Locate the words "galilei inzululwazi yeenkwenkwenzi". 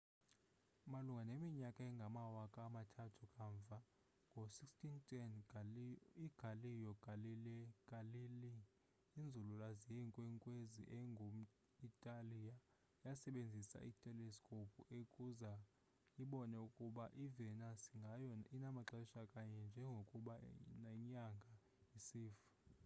7.89-10.83